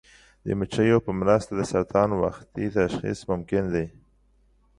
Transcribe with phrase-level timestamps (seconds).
[0.45, 3.85] د مچیو په مرسته د سرطان وختي تشخیص ممکن دی.